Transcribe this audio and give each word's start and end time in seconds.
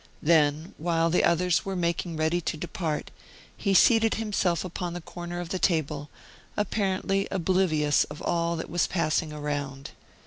Then, 0.23 0.73
while 0.79 1.11
the 1.11 1.23
others 1.23 1.63
were 1.63 1.75
making 1.75 2.17
ready 2.17 2.41
to 2.41 2.57
depart, 2.57 3.11
he 3.55 3.75
seated 3.75 4.15
himself 4.15 4.65
upon 4.65 4.93
the 4.93 5.01
corner 5.01 5.39
of 5.39 5.49
the 5.49 5.59
table, 5.59 6.09
apparently 6.57 7.27
oblivious 7.29 8.03
of 8.05 8.19
all 8.23 8.55
that 8.55 8.67
was 8.71 8.87
passing 8.87 9.31
around. 9.31 9.91